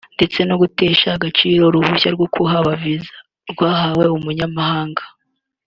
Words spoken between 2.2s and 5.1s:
kuhaba (Visa) rwahawe umunyamahanga